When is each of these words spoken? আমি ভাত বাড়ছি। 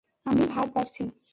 আমি 0.25 0.43
ভাত 0.47 0.67
বাড়ছি। 0.75 1.03